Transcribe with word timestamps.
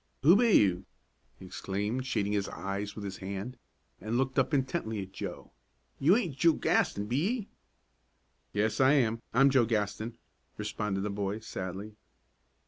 "Who 0.23 0.35
be 0.35 0.53
you?" 0.57 0.87
he 1.37 1.45
exclaimed, 1.45 2.07
shading 2.07 2.31
his 2.33 2.49
eyes 2.49 2.95
with 2.95 3.05
his 3.05 3.17
hand, 3.17 3.55
and 3.99 4.17
looking 4.17 4.39
up 4.39 4.51
intently 4.51 4.99
at 5.03 5.11
Joe. 5.11 5.51
"You 5.99 6.15
aint 6.15 6.35
Joe 6.37 6.53
Gaston, 6.53 7.05
be 7.05 7.17
ye?" 7.29 7.49
"Yes, 8.51 8.79
I 8.81 8.93
am; 8.93 9.21
I'm 9.31 9.51
Joe 9.51 9.65
Gaston," 9.65 10.17
responded 10.57 11.01
the 11.01 11.11
boy, 11.11 11.37
sadly. 11.41 11.97